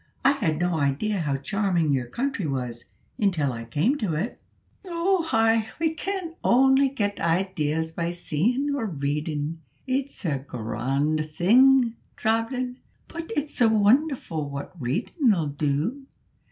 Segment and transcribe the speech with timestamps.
[0.25, 2.85] "I had no idea how charming your country was,
[3.19, 4.41] until I came to it."
[4.87, 5.69] "Oo ay!
[5.79, 9.59] we can only get ideas by seein' or readin'.
[9.85, 12.77] It's a grawnd thing, travellin',
[13.07, 16.07] but it's wonderfu' what readin' 'll do.